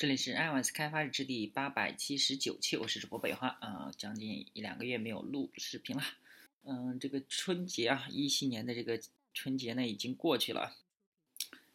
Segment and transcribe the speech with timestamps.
[0.00, 6.02] 这里是 iOS 开发日志第八百七十九期，我是主播北花啊，将近一两个月没有录视频了。
[6.64, 8.98] 嗯，这个春节啊，一七年的这个
[9.34, 10.74] 春节呢已经过去了，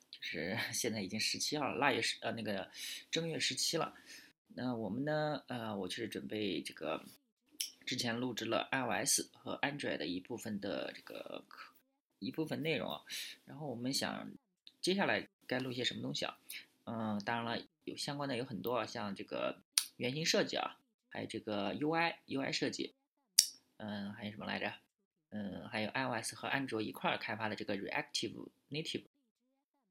[0.10, 2.68] 就是 现在已经十七号了，腊月十呃那个
[3.12, 3.94] 正月十七了。
[4.56, 7.06] 那我们呢呃，我就是准备这个
[7.86, 11.46] 之前录制了 iOS 和 Android 的一部分的这个
[12.18, 13.04] 一部分内容啊，
[13.46, 14.32] 然后我们想
[14.82, 16.40] 接下来该录些什么东西啊？
[16.86, 17.64] 嗯，当然了。
[17.86, 19.62] 有相关的有很多啊，像这个
[19.98, 22.94] 原型设计啊，还有这个 UI UI 设计，
[23.78, 24.74] 嗯，还有什么来着？
[25.30, 29.04] 嗯，还有 iOS 和安卓一块儿开发的这个 Reactive Native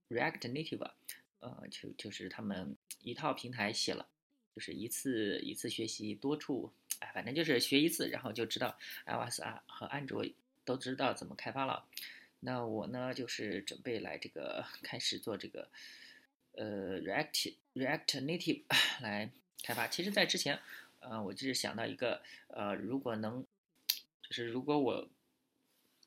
[0.09, 0.91] React Native，
[1.41, 4.09] 呃，就就是他们一套平台写了，
[4.55, 10.25] 就是一次一次学习多处，哎，反正就是学一次，然后就知道 iOS 啊和安卓
[10.65, 11.87] 都知道怎么开发了。
[12.41, 15.71] 那我呢，就是准备来这个开始做这个。
[16.57, 18.63] 呃，React React Native
[19.01, 19.31] 来
[19.63, 19.89] 开发。
[19.89, 20.61] 其实，在之前，
[21.01, 23.45] 呃，我就是想到一个，呃，如果能，
[24.23, 25.09] 就是如果我，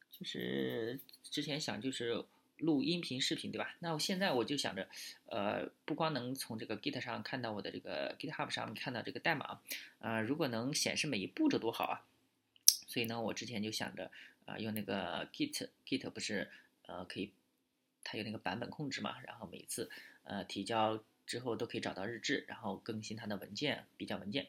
[0.10, 2.24] 就是之前想就是
[2.60, 3.76] 录音频、视频，对吧？
[3.80, 4.88] 那我现在我就想着，
[5.26, 9.60] 呃，不光能从这个 Git 上看到我的这个 GitHub 上看到这个代码，
[10.00, 12.06] 啊，如果能显示每一步骤多好啊！
[12.88, 14.10] 所以呢，我之前就想着，
[14.46, 16.50] 啊，用那个 Git Git 不是，
[16.86, 17.34] 呃，可以，
[18.04, 19.90] 它有那个版本控制嘛，然后每次。
[20.30, 24.48] 呃，提交之后都可以找到日志，然后更新它的文件，比较文件。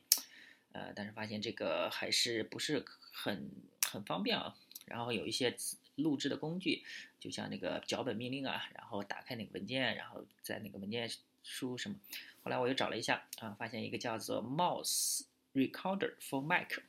[0.72, 3.48] 呃，但是发现这个还是不是很
[3.86, 4.56] 很方便啊。
[4.86, 5.56] 然后有一些
[5.94, 6.82] 录制的工具，
[7.20, 11.08] 就像那个脚本命令啊，然后打开那个文件，然后在那个文件
[11.44, 11.96] 输入什么。
[12.42, 15.22] 后来我又找了一下啊，发现一个叫做 Mouse
[15.54, 16.80] Recorder for Mac。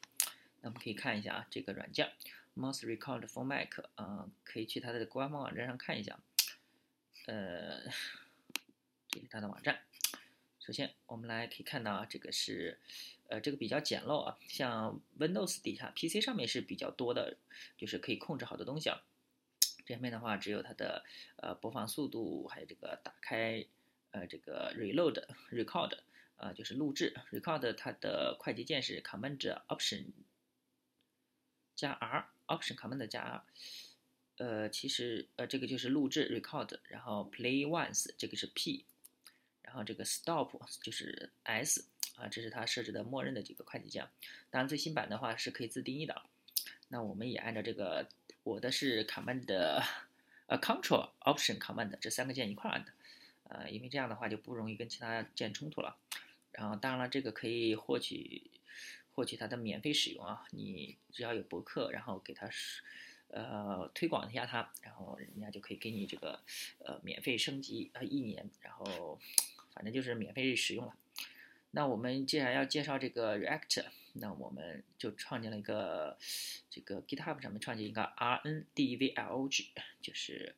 [0.61, 2.11] 那我们可以看一下啊，这个软件
[2.57, 6.19] Mouse Recorder for Mac，嗯，可以去它的官方网站上看一下。
[7.27, 7.83] 呃。
[9.09, 9.81] 这是它的网站。
[10.59, 12.77] 首先，我们来可以看到啊，这个是，
[13.27, 14.38] 呃，这个比较简陋啊。
[14.47, 17.38] 像 Windows 底下 PC 上面是比较多的，
[17.75, 19.01] 就是可以控制好多东西啊。
[19.85, 21.03] 这面的话，只有它的
[21.38, 23.66] 呃播放速度，还有这个打开，
[24.11, 25.97] 呃，这个 Reload、 Record，
[26.38, 27.16] 呃，就是录制。
[27.31, 30.05] Record 它的快捷键是 Command Option
[31.75, 33.44] 加 R，Option Command 加 R。
[34.38, 38.85] 呃，其实呃这个就是录制 Record，然后 Play Once 这个是 P。
[39.69, 40.50] 然后这个 stop
[40.81, 41.85] 就是 S
[42.16, 44.03] 啊，这是它设置的默认的几个快捷键。
[44.50, 46.24] 当然最新版的话是可以自定义的。
[46.88, 48.09] 那我们也按照这个，
[48.41, 49.46] 我的是 Command
[50.47, 52.91] 呃 Control Option Command 这三个键一块按的，
[53.44, 55.96] 呃，因为这样的话就不容易跟其他键冲突了。
[56.52, 58.50] 然后当然了，这个可以获取
[59.12, 62.50] 获取它的免费使用啊，你只要有博客，然后给它
[63.28, 66.41] 呃推广一下它，然后人家就可以给你这个
[66.79, 69.22] 呃免费升级呃一年，然后。
[69.79, 70.94] 反正就是免费使用了。
[71.72, 73.85] 那我们既然要介绍这个 React，
[74.16, 76.17] 那我们就创建了一个
[76.69, 79.69] 这个 GitHub 上面创建一个 R N D V L O G，
[80.01, 80.53] 就是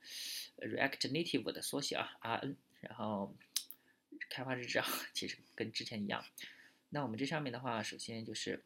[0.57, 2.55] React Native 的缩写啊，RN。
[2.79, 3.35] 然后
[4.31, 6.25] 开发日志啊，其实跟之前一样。
[6.89, 8.63] 那我们这上面的话，首先就是。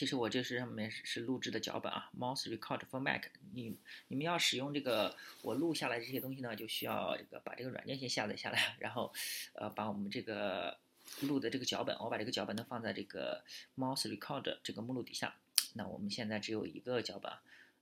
[0.00, 3.24] 其实我这是上面是录制的脚本啊，Mouse Record for Mac。
[3.52, 3.76] 你
[4.08, 9.12] 你们要使用这个我录下来这些东西呢，就需要这个把这个软件先下载下来，然后
[9.52, 10.78] 呃把我们这个
[11.20, 13.44] 录的这个脚本，我把这个脚本呢放在这个
[13.76, 15.36] Mouse Record 这个目录底下。
[15.74, 17.30] 那我们现在只有一个脚本，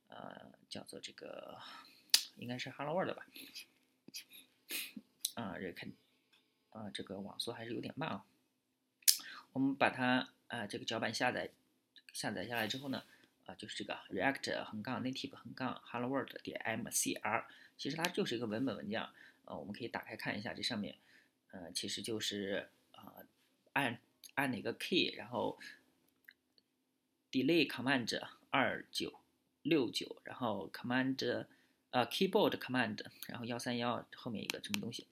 [0.09, 1.57] 呃叫做这个
[2.35, 3.29] 应该是 Hello World 吧？
[5.35, 5.93] 啊，这看
[6.71, 8.25] 啊这个网速还是有点慢啊。
[9.53, 11.49] 我们把它啊这个脚本下载。
[12.19, 13.05] 下载下来之后呢，
[13.47, 17.45] 啊，就是这个 React 横杠 Native 横杠 Hello World 点 MCR，
[17.77, 19.01] 其实它就是一个文本文件，
[19.45, 20.97] 呃，我们可以打开看一下，这上面，
[21.53, 23.23] 呃，其实就是啊，
[23.75, 24.01] 按
[24.35, 25.61] 按哪个 key，然后
[27.31, 29.21] Delay Command 二九
[29.63, 31.47] 六九，然后 Command
[31.91, 32.99] 呃 Keyboard Command，
[33.29, 35.07] 然后幺三幺后面一个什么东西，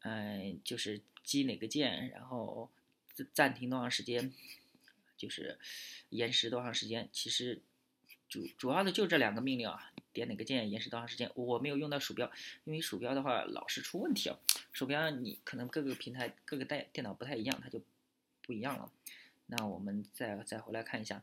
[0.00, 2.70] 嗯，就是击哪个键，然后
[3.34, 4.32] 暂停多长时间。
[5.16, 5.58] 就是
[6.10, 7.08] 延时多长时间？
[7.12, 7.62] 其实
[8.28, 11.30] 主主要的就这两个命令啊，点哪个键延时多长时间？
[11.34, 12.30] 我没有用到鼠标，
[12.64, 14.38] 因为鼠标的话老是出问题啊。
[14.72, 17.80] 鼠标你可能各个平台各个带电脑不太一样，它就
[18.42, 18.92] 不一样了。
[19.46, 21.22] 那我们再再回来看一下，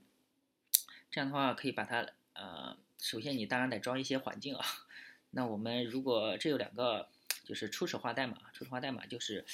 [1.12, 4.66] 这样的话可以把它呃，首先你当然得装一些环境啊。
[5.32, 7.10] 那我们如果这有两个。
[7.44, 9.46] 就是初始化代码，初始化代码就是，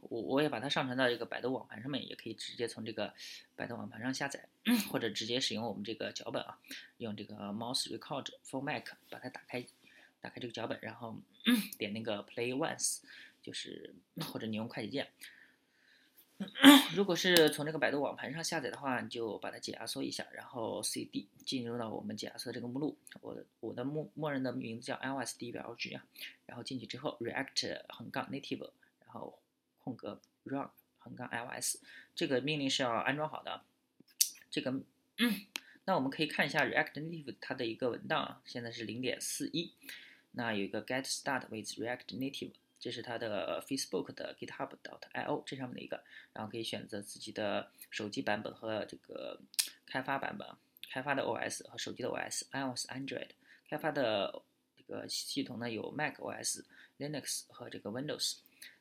[0.00, 3.12] 我我也把它上传到这个百度网盘上面，也可以直接从这个
[3.54, 4.48] 百度网盘上下载，
[4.90, 6.58] 或者直接使用我们这个脚本啊，
[6.96, 9.64] 用这个 Mouse Record for Mac 把它打开，
[10.20, 11.20] 打开这个脚本，然后
[11.78, 13.00] 点那个 Play Once，
[13.42, 15.08] 就是或者你用快捷键。
[16.94, 22.96] 如果是从这个百度网盘上下载的话，你就把它解压缩一下，然后 cd 进入到我们解压缩这个目录。
[23.20, 26.04] 我我的默默认的名字叫 lsdlg 啊，
[26.46, 28.70] 然后进去之后 react 横杠 native，
[29.04, 29.38] 然后
[29.78, 31.76] 空格 run 横杠 ls，
[32.14, 33.62] 这个命令是要安装好的。
[34.50, 34.82] 这个，
[35.86, 39.72] 那我们可以看一下 react native 它的一个文档啊，现在是零点四一，
[40.32, 42.52] 那有一个 get start with react native。
[42.80, 49.40] 这是它的 Facebook 的 GitHub.io 这上面的一个，然后可以选择自己的手机版本和这个
[49.86, 50.46] 开发版本，
[50.90, 53.30] 开发的 OS 和手机的 OS，iOS、Android。
[53.68, 54.42] 开发的
[54.76, 56.62] 这个系统呢有 Mac OS、
[56.98, 58.36] Linux 和这个 Windows。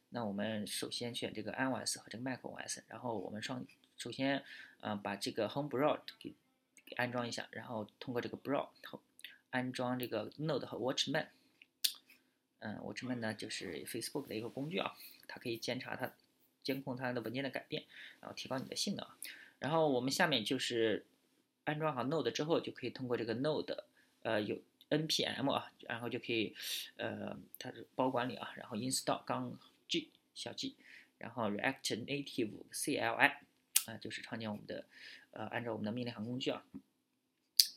[0.09, 3.65] 那我们首先选这个 iOS 和这个 Mac OS，然后我们上
[3.97, 4.43] 首先
[4.81, 6.35] 嗯把这个 Home Broad 给
[6.85, 8.67] 给安装一下，然后通过这个 Broad
[9.51, 11.27] 安装这个 Node 和 Watchman。
[12.65, 14.95] 嗯我这边呢就是 Facebook 的一个工具啊，
[15.27, 16.13] 它可以监察它、
[16.63, 17.83] 监控它的文件的改变，
[18.21, 19.05] 然后提高你的性能。
[19.59, 21.05] 然后我们下面就是
[21.65, 23.83] 安装好 Node 之后，就可以通过这个 Node，
[24.21, 26.55] 呃，有 npm 啊，然后就可以，
[26.95, 29.59] 呃，它是包管理啊，然后 install 杠
[29.89, 30.77] g 小 g，
[31.17, 33.33] 然后 React Native CLI
[33.87, 34.85] 啊，就是创建我们的，
[35.31, 36.63] 呃，按照我们的命令行工具啊。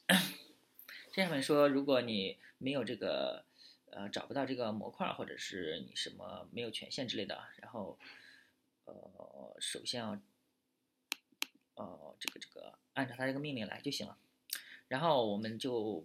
[1.10, 3.44] 这上面说，如果你没有这个。
[3.90, 7.98] 呃，找不到这个模块，或者是你什么没有权限之类的，然后，
[8.84, 10.18] 呃，首先要，
[11.74, 14.18] 呃，这个这个按照它这个命令来就行了，
[14.88, 16.04] 然后我们就，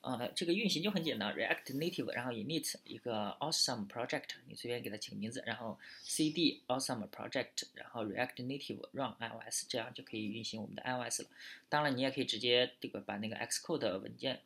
[0.00, 11.28] 呃，这个运行就很简单，React Native，然后 init 一个 awesome project，你随便给它起个名字，然后 cd awesome project，然后 React Native run iOS，这样就可以运行我们的 iOS 了。
[11.68, 14.40] 当然，你也可以直接这个把那个 Xcode 文件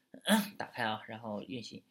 [0.56, 1.82] 打开啊，然后运行。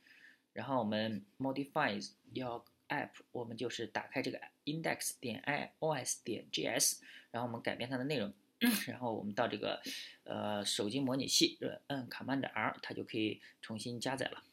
[0.56, 8.34] 然后我们 modify your app，我们就是打开这个 index 点 iOS 点 js，然后我们改变它的内容，
[8.88, 9.82] 然后我们到这个
[10.24, 14.44] 呃手机模拟器，摁 Command R，它就可以重新加载了。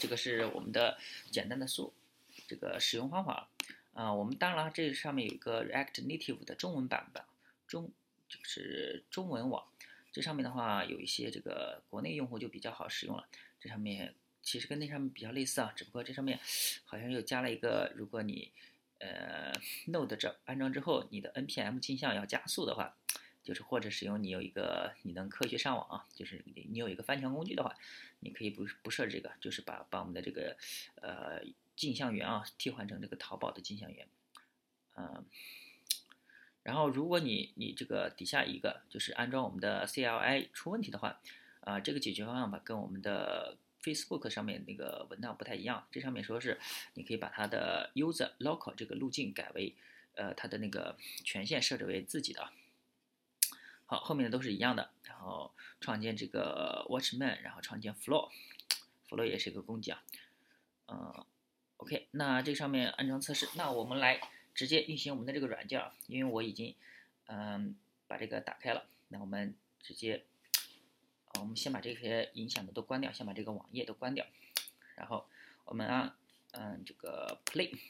[0.00, 0.98] 这个是我们的
[1.30, 1.94] 简单的速
[2.48, 3.48] 这个使用方法
[3.92, 4.12] 啊。
[4.12, 7.22] 我们当然了，这上面有一个 React Native 的中文版本，
[7.68, 7.92] 中
[8.28, 9.64] 就是中文网，
[10.10, 13.28] 这上面的话有一些这个国内用户就比较好使用了，
[13.60, 14.12] 这上面。
[14.42, 16.38] 其实跟那上面比较类似啊，只不过这上面
[16.84, 18.52] 好像又加了一个，如果你
[18.98, 19.52] 呃
[19.86, 22.96] Node 这安装之后，你的 npm 镜像要加速的话，
[23.42, 27.76] 就是或者使用你有一个你能科学上网啊，就是你有一个翻墙工具的话，
[28.20, 30.56] 你可以不不设置这个，就是把把我们的这个
[30.96, 31.42] 呃
[31.76, 34.06] 镜像源啊替换成这个淘宝的镜像源，
[34.96, 35.24] 嗯，
[36.62, 41.20] 然后如果你你这个底下一个就是安装我们的 CLI 出问题的话，
[41.60, 46.60] 啊这个解决方案吧跟我们的 Facebook 上面那个文档不太一样，这上面说是
[46.94, 49.74] 你可以把它的 user local 这个路径改为，
[50.14, 52.50] 呃，它的那个权限设置为自己的。
[53.86, 60.02] 好，后面的都是一样的，然后创建这个 Watchman，然后创建 Flow，Flow 也是一个工具啊。
[60.86, 61.24] 嗯
[61.78, 64.20] ，OK，那这上面安装测试，那我们来
[64.54, 66.74] 直接运行我们的这个软件啊，因为我已经
[67.26, 70.24] 嗯把这个打开了，那我们直接。
[71.38, 74.26] 我们先把这些影响的都关掉，先把这个网页都关掉，
[74.96, 75.26] 然后
[75.64, 76.14] 我们按
[76.52, 77.80] 嗯这个 play，OK，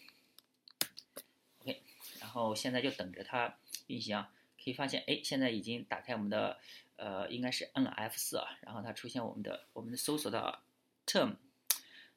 [2.20, 3.56] 然后现在就等着它
[3.86, 4.32] 运行啊。
[4.62, 6.58] 可以发现，哎，现在已经打开我们的
[6.96, 10.60] 呃，应该是摁了 F4 啊，然后它出现我们的我们的搜索的
[11.06, 11.36] term，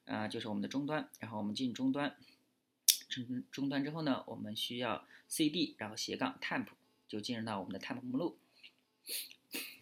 [0.04, 2.14] 啊，就是我们的终端，然后我们进终端，
[3.08, 6.66] 终终端之后呢，我们需要 cd，然后斜杠 temp，
[7.08, 8.36] 就进入到我们的 temp 目录。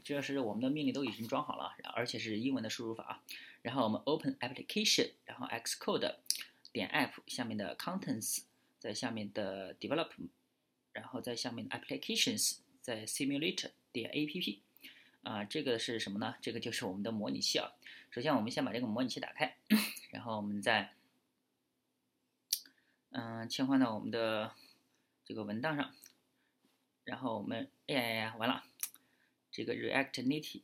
[0.05, 3.23] 这是我们的命令都已经装好了，而且是英文的输入法啊。
[3.63, 6.17] 然后我们 open application，然后 xcode
[6.73, 8.43] 点 app 下面的 contents，
[8.79, 10.11] 在下面的 develop，
[10.93, 14.59] 然后在下面 applications，在 simulator 点 app，
[15.23, 16.35] 啊，这个是什么呢？
[16.41, 17.71] 这个就是我们的模拟器啊。
[18.11, 19.57] 首先我们先把这个模拟器打开，
[20.11, 20.95] 然后我们再
[23.11, 24.55] 嗯切换到我们的
[25.25, 25.95] 这个文档上，
[27.05, 28.65] 然后我们哎呀呀完了。
[29.53, 30.63] 这个 React Native、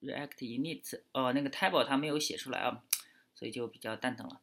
[0.00, 2.82] React Init，哦，那个 table 它没有写出来啊，
[3.34, 4.40] 所以就比较蛋疼了。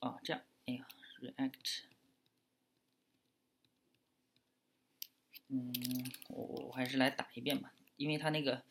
[0.00, 0.88] 哦，这样，哎呀
[1.20, 1.82] ，React，
[5.48, 5.72] 嗯，
[6.30, 8.64] 我我还是来打一遍吧，因为它那个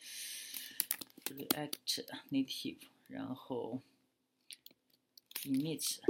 [1.26, 3.80] React Native，然后
[5.44, 6.00] Init。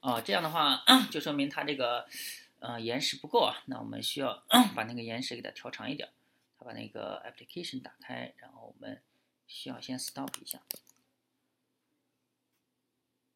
[0.00, 2.06] 哦，这样的话就说明它这个
[2.60, 3.62] 呃延时不够啊。
[3.66, 6.08] 那我们需要把那个延时给它调长一点。
[6.60, 9.00] 它把那个 application 打开，然后我们
[9.46, 10.60] 需要先 stop 一下。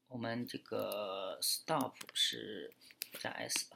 [0.09, 2.75] 我们这个 stop 是
[3.21, 3.69] 加 s，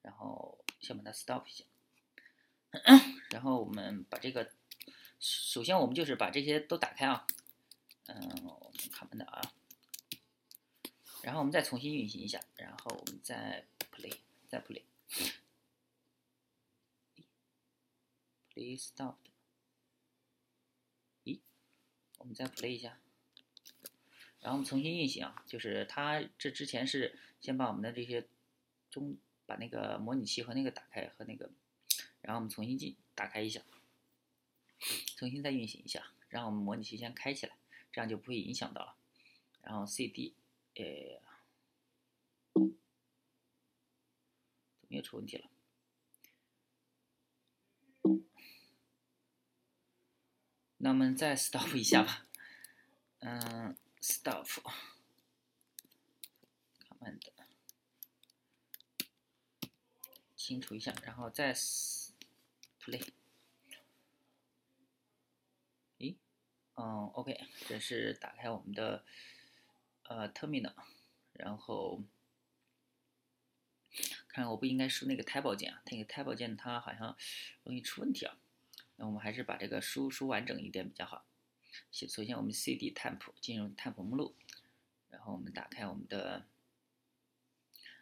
[0.00, 1.64] 然后先把它 stop 一下，
[3.28, 4.50] 然后我们把这个，
[5.20, 7.26] 首先我们就是把这些都打开啊，
[8.06, 9.42] 嗯，我们看门的啊，
[11.26, 14.16] 然后我们再重新运行一下，然后我们再 play，
[14.46, 14.80] 再 play，play
[18.80, 19.16] stop，
[21.24, 21.40] 咦，
[22.18, 23.00] 我们再 play 一下。
[24.38, 28.28] 然后我们重新运行啊，就是它这之前是先把我们的这些
[28.88, 29.16] 中
[29.46, 31.50] 把那个模拟器和那个打开和那个，
[32.20, 33.60] 然后我们重新进打开一下，
[35.16, 37.56] 重新再运行一下，让我们模拟器先开起来，
[37.90, 38.94] 这样就不会影响到了。
[39.62, 40.32] 然后 CD，
[40.76, 41.20] 呃，
[42.52, 42.62] 怎
[44.88, 45.50] 么又出问题了？
[50.78, 52.26] 那我们再 stop 一下吧，
[53.20, 53.74] 嗯。
[53.98, 54.46] stop
[56.78, 57.18] command
[60.36, 63.12] 清除一下，然后再 play。
[65.98, 66.14] 咦，
[66.74, 69.04] 嗯，OK，这是打开我们的
[70.08, 70.72] 呃 terminal，
[71.32, 72.02] 然后
[74.28, 77.16] 看我不应该输那个 table 键啊，那个 table 键它好像
[77.64, 78.36] 容易出问题啊。
[78.96, 81.26] 那我们还是把这个输输完整一点比较好。
[81.92, 84.34] 首先，我们 cd temp 进入 temp 目录，
[85.10, 86.46] 然后我们打开我们的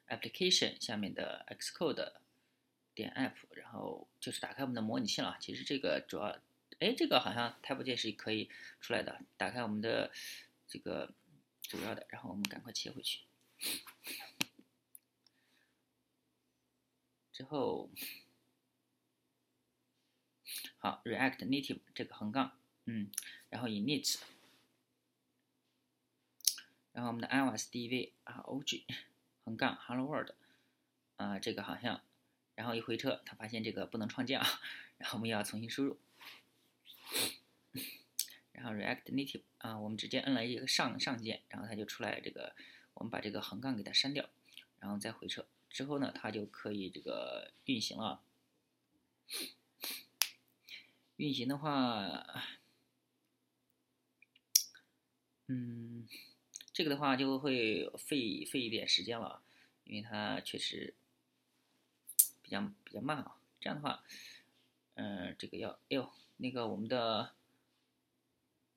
[0.09, 2.13] application 下面的 xcode
[2.95, 5.37] 点 app，然后就是打开我们的模拟器了。
[5.41, 6.39] 其实这个主要，
[6.79, 8.49] 哎，这个好像 tab 键是可以
[8.81, 9.21] 出来的。
[9.37, 10.13] 打开我们的
[10.69, 11.13] 这个
[11.69, 13.25] 主要的，然后我们赶快切回去。
[17.33, 17.91] 之后，
[20.79, 22.57] 好，React Native 这个横杠。
[22.87, 23.11] 嗯，
[23.49, 24.21] 然后 init，
[26.93, 28.85] 然后我们的 iOS DV ROG
[29.43, 30.33] 横杠 Hello World，
[31.17, 32.03] 啊，这个好像，
[32.55, 34.47] 然后一回车，他发现这个不能创建啊，
[34.99, 35.99] 然后我们要重新输入，
[38.55, 42.57] 然后 React Native 啊，我们直接摁了一个上上键，然后它就出来这个，
[42.95, 44.31] 我们把这个横杠给它删掉，
[44.79, 48.23] 然后再回车，之后呢，它就可以这个运行了，
[51.17, 52.27] 运行的话。
[55.47, 56.09] 嗯，
[56.73, 59.43] 这个的话就会费费一点时间了，
[59.85, 60.95] 因为它确实
[62.41, 63.37] 比较比较慢啊。
[63.61, 64.03] 这样的话，
[64.95, 67.35] 嗯，这个要，哎呦，那个我们的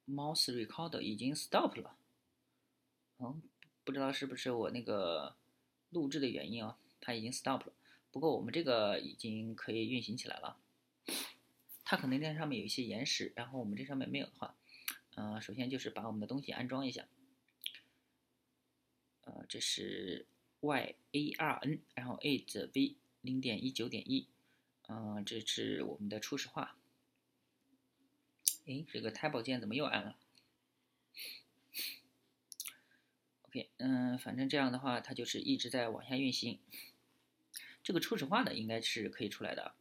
[0.07, 1.95] mouse recorder 已经 stop 了，
[3.19, 3.41] 嗯，
[3.83, 5.35] 不知道是不是我那个
[5.89, 7.73] 录制的原因啊，它已经 stop 了。
[8.11, 10.57] 不过我们这个已经可以运行起来了，
[11.83, 14.55] 它可能那上面有一些延时，然后我们这上面没有的话。
[15.15, 17.07] 呃，首先就是把我们的东西安装一下。
[19.21, 20.25] 呃，这是
[20.61, 24.27] y a r n，然后 eight v 零点一九点一，
[24.87, 26.77] 嗯，这是我们的初始化。
[28.67, 30.17] 哎，这个 tab 键怎么又按了
[33.43, 36.59] ？OK，嗯，反正这样的话，它就是一直在往下运行。
[37.81, 39.73] 这个初始化的应该是可以出来的。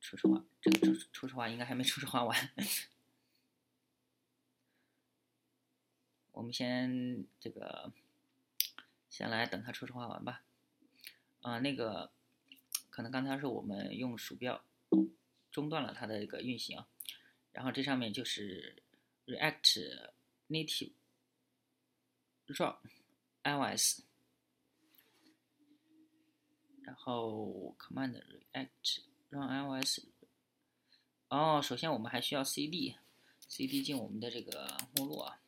[0.00, 2.50] 初始化，这个初初始化应该还没初始化完。
[6.32, 7.92] 我们先这个，
[9.10, 10.42] 先来等它初始化完吧。
[11.42, 12.10] 啊，那个
[12.88, 14.64] 可能刚才是我们用鼠标
[15.56, 16.84] 中断了它的一个运行，
[17.50, 18.82] 然后这上面就是
[19.24, 20.10] React
[20.50, 20.92] Native
[22.46, 22.76] Run
[23.42, 24.00] iOS，
[26.82, 28.22] 然后 Command
[28.52, 29.00] React。
[29.30, 30.00] run iOS
[31.28, 35.40] 哦，首先我们还需要 cd，cd 进我们的这个目录啊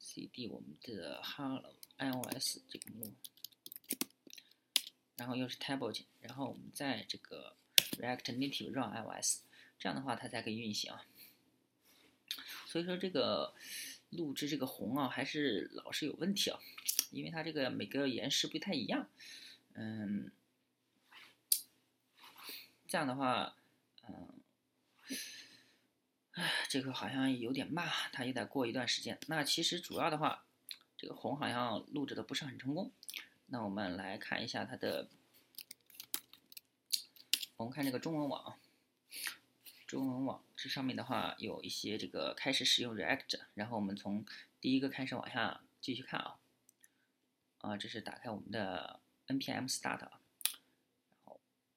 [0.00, 1.62] ，cd 我们的 hello
[1.98, 3.14] iOS 这个目录，
[5.16, 7.56] 然后又是 table 键，然后我们在这个
[7.98, 9.40] React Native Run iOS，
[9.78, 10.92] 这样的话它才可以运行。
[12.66, 13.54] 所以说这个
[14.10, 16.58] 录制这个红啊，还是老是有问题啊，
[17.10, 19.08] 因为它这个每个延时不太一样，
[19.74, 20.30] 嗯。
[22.88, 23.56] 这样的话，
[24.08, 24.28] 嗯，
[26.34, 29.18] 唉，这个好像有点慢，它也得过一段时间。
[29.26, 30.44] 那其实主要的话，
[30.96, 32.92] 这个红好像录制的不是很成功。
[33.48, 35.08] 那我们来看一下它的，
[37.56, 38.58] 我们看这个中文网，
[39.86, 44.26] 中文网这上面的话有一些这个开始使用 React，然后我们从
[44.60, 46.38] 第一个开始往下继续看啊，
[47.60, 50.06] 啊，这是打开我们的 npm start。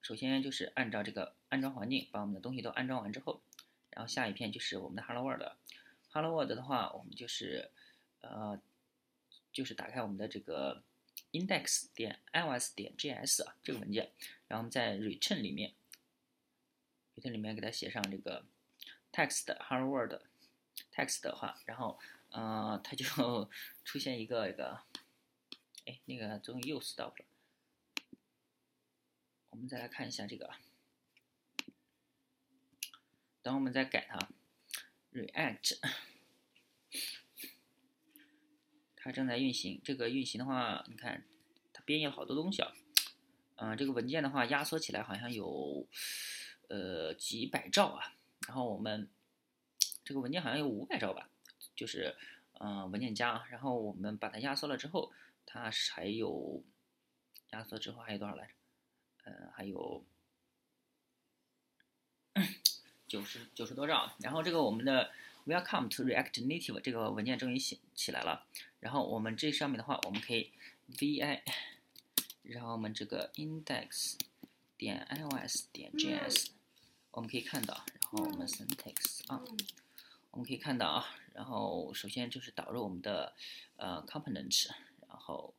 [0.01, 3.41] 首先就是按照这个安装环境把我们的东西都安装完之后，
[3.91, 5.53] 然后下一片就是我们的 Hello World。
[6.11, 7.71] Hello World 的话，我们就是
[8.19, 8.59] 呃，
[9.53, 10.83] 就是打开我们的这个
[11.31, 14.11] index 点 iOS 点 js 啊这个文件，
[14.47, 15.73] 然后我们在 return 里面
[17.15, 18.45] ，return 里面给它写上这个
[19.11, 20.21] text Hello World
[20.93, 23.05] text 的话，然后呃，它就
[23.85, 24.81] 出现一个一个，
[25.85, 27.25] 哎，那个终于又 stop 了。
[29.51, 30.49] 我们再来看一下这个，
[33.41, 34.29] 等我们再改它
[35.11, 35.79] ，React，
[38.99, 39.81] 它正在运行。
[39.83, 41.23] 这个运行的话，你看
[41.73, 42.71] 它编译了好多东西啊。
[43.55, 45.87] 嗯，这个文件的话压缩起来好像有
[46.67, 48.13] 呃几百兆啊。
[48.47, 49.09] 然后我们
[50.03, 51.29] 这个文件好像有五百兆吧，
[51.75, 52.15] 就是
[52.59, 53.45] 嗯文件夹。
[53.49, 55.11] 然后我们把它压缩了之后，
[55.45, 56.63] 它还有
[57.51, 58.53] 压缩之后还有多少来着？
[59.25, 60.03] 呃，还有
[63.05, 65.11] 九十九十多兆，然后这个我们的
[65.45, 68.47] Welcome to React Native 这个文件终于写起来了。
[68.79, 70.51] 然后我们这上面的话，我们可以
[70.93, 71.41] vi，
[72.43, 74.15] 然后我们这个 index
[74.77, 76.47] 点 iOS 点 js，
[77.11, 79.43] 我们可以看到，然后我们 syntax 啊，
[80.31, 83.33] 我们可以看到啊，然后首先就是导入我们的
[83.77, 84.69] 呃 components，
[85.07, 85.53] 然后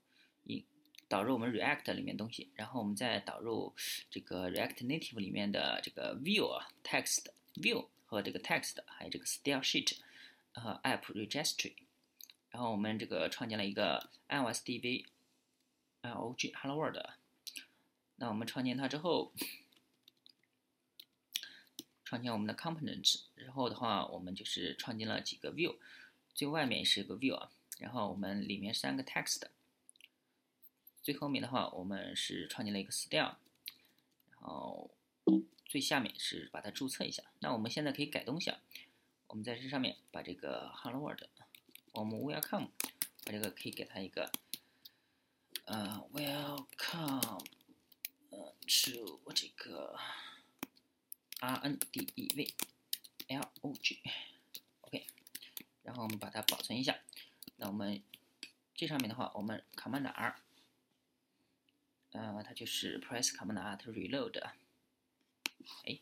[0.44, 0.64] 一。
[1.08, 3.74] 导入我们 React 里面东西，然后我们再导入
[4.12, 7.24] 这个 React Native 里面的这个 View 啊，Text
[7.56, 9.96] View 和这个 Text，还有这个 Style Sheet
[10.52, 11.72] 和 App Registry，
[12.50, 15.07] 然后我们这个创建了一个 iOS DV
[16.02, 16.99] log Hello World。
[18.16, 19.33] 那我们创建它之后，
[22.04, 25.76] 创建我们的 components，然后的话，我们就是创建了几个 View，
[26.35, 29.45] 最外面是一个 View 啊，然后我们里面三个 Text。
[31.02, 33.37] 最后面的话，我们是创建了一个 style，
[34.33, 34.90] 然后
[35.64, 37.23] 最下面是把它注册一下。
[37.38, 38.61] 那我们现在可以改东西啊，
[39.28, 41.23] 我们在这上面把这个 hello world，
[41.92, 42.69] 我们 welcome，
[43.25, 44.30] 把这个可以给它一个
[45.64, 47.45] 呃 welcome，
[48.30, 49.99] 呃 to 这个
[51.41, 52.54] r n d e v
[53.28, 55.06] l o g，OK，
[55.82, 56.97] 然后我们把它保存一下。
[57.56, 58.00] 那我们
[58.75, 60.41] 这上面的话，我们 command r。
[62.12, 64.41] 呃，它就是 press command R to reload。
[65.84, 65.99] 哎，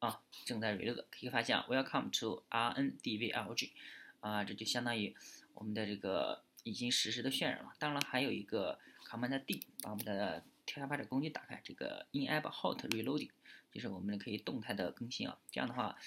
[0.00, 3.72] 啊，正在 reload，可以发现 welcome to r n d v l o g
[4.20, 5.14] 啊，这就相当于
[5.54, 7.72] 我们的这个已经实时的渲染了。
[7.78, 13.30] 当然了，还有一个 command D，把我们的跳发者工具打开，这个 enable hot reloading，
[13.72, 15.38] 就是我们可以动态的更新啊。
[15.50, 15.98] 这样的话，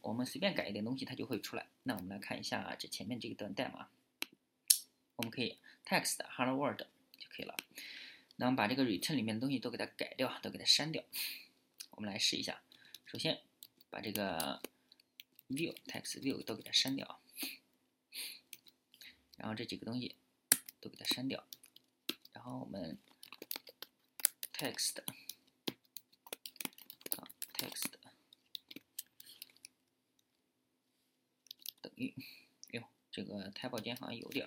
[0.00, 1.66] 我们随便改一点东西，它就会出来。
[1.84, 3.88] 那我们来看一下这前面这一段代码，
[5.16, 6.80] 我们可以 text hello world
[7.18, 7.54] 就可以了。
[8.36, 11.02] 那我们把这个 return 里面的东西都给它改掉，都给它删掉。
[11.90, 12.60] 我们来试一下。
[13.04, 13.40] 首先
[13.90, 14.60] 把这个
[15.48, 17.18] view text view 都给它删掉啊，
[19.38, 20.14] 然后这几个东西
[20.80, 21.42] 都给它删掉。
[22.32, 22.98] 然后我们
[24.52, 25.00] text
[27.16, 27.92] 啊 text
[31.80, 32.14] 等于，
[32.72, 34.46] 哟，这个太保键好像有点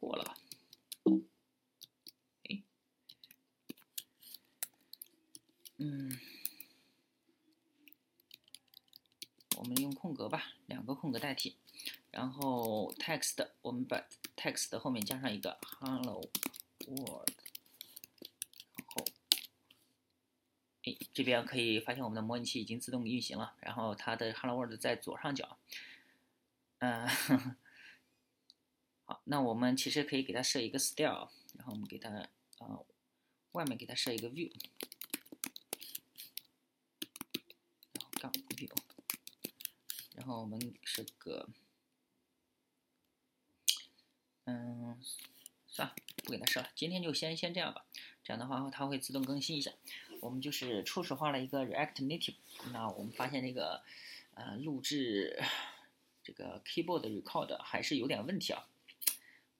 [0.00, 0.36] 过了。
[5.78, 6.18] 嗯，
[9.58, 10.55] 我们用空格吧，
[10.86, 11.56] 个空格代替。
[12.10, 14.02] 然后 text，我们把
[14.36, 16.22] text 后面加上一个 hello
[16.86, 17.30] world。
[18.76, 19.04] 然后，
[20.84, 23.54] 哎，这边可以发现我们的模拟器已经自动运行了。
[23.60, 25.58] 然后它的 hello world 在左上角。
[26.78, 27.06] 嗯，
[29.04, 32.08] 好，那我们其实可以给它设一个 style，然后我们给它
[32.58, 32.80] 啊，
[33.52, 34.50] 外面给它设一个 view。
[40.14, 41.48] 然然后我们是个，
[44.46, 45.00] 嗯，
[45.68, 46.68] 算了，不给它设了。
[46.74, 47.86] 今天就先先这样吧。
[48.24, 49.70] 这样的话，它会自动更新一下。
[50.20, 52.34] 我们就是初始化了一个 React Native。
[52.72, 53.84] 那我们发现这个，
[54.34, 55.40] 呃，录制
[56.24, 58.66] 这个 Keyboard Record 还是有点问题啊。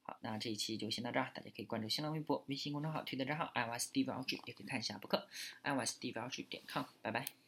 [0.03, 1.31] 好，那这一期就先到这儿。
[1.33, 5.29] 大家可以关注新浪微博、微信公众号、推特账号 iOS d v l g 也可以看一下博客
[5.63, 6.83] iOS d v l g 点 com。
[7.03, 7.46] 拜拜。